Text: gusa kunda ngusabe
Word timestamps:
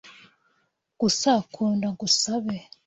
gusa 1.01 1.31
kunda 1.53 1.87
ngusabe 1.93 2.57